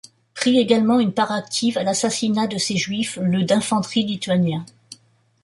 [0.33, 4.65] Prit également une part active à l'assassinat de ces Juifs le d'infanterie lituanien.